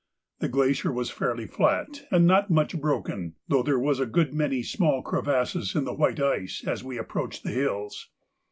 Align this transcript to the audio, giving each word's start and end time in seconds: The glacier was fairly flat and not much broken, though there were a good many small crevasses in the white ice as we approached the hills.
The 0.39 0.49
glacier 0.49 0.91
was 0.91 1.11
fairly 1.11 1.45
flat 1.45 2.07
and 2.09 2.25
not 2.25 2.49
much 2.49 2.81
broken, 2.81 3.35
though 3.47 3.61
there 3.61 3.77
were 3.77 4.01
a 4.01 4.07
good 4.07 4.33
many 4.33 4.63
small 4.63 5.03
crevasses 5.03 5.75
in 5.75 5.83
the 5.85 5.93
white 5.93 6.19
ice 6.19 6.63
as 6.65 6.83
we 6.83 6.97
approached 6.97 7.43
the 7.43 7.51
hills. 7.51 8.09